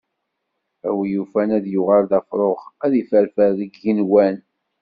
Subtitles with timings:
[0.87, 4.35] A wi yufan ad yuɣal d afrux, ad yefferfer deg yigenwan.